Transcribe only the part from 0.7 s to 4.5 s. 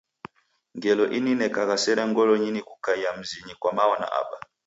Ngelo ininekagha sere ngolonyi ni kukaia mzinyi kwa mao na aba.